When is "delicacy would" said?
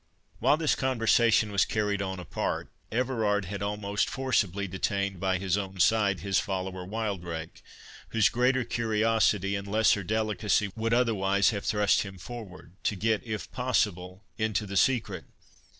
10.03-10.95